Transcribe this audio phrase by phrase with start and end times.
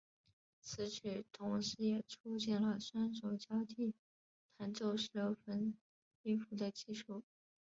[0.61, 3.93] 此曲同时也促进了双手交替
[4.57, 5.77] 弹奏十六分
[6.23, 7.21] 音符的技术。